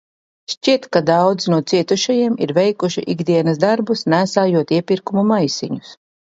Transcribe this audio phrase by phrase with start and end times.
[0.51, 5.97] Šķiet, ka daudzi no cietušajiem ir veikuši ikdienas darbus, nēsājot iepirkumu maisiņus.